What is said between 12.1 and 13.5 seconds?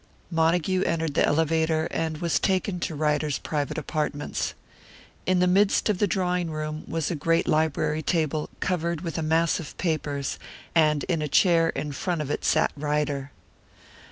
of it sat Ryder.